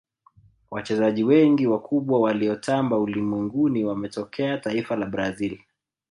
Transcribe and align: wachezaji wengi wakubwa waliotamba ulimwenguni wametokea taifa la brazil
wachezaji 0.71 1.23
wengi 1.23 1.67
wakubwa 1.67 2.19
waliotamba 2.19 2.97
ulimwenguni 2.99 3.83
wametokea 3.85 4.57
taifa 4.57 4.95
la 4.95 5.05
brazil 5.05 5.59